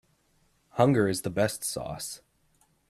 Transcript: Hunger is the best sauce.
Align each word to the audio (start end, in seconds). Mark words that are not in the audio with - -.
Hunger 0.77 1.07
is 1.07 1.21
the 1.21 1.29
best 1.29 1.63
sauce. 1.63 2.21